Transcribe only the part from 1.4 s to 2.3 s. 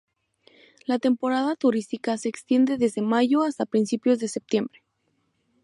turística se